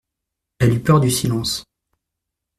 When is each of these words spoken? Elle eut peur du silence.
Elle 0.57 0.73
eut 0.73 0.79
peur 0.81 0.99
du 0.99 1.11
silence. 1.11 1.63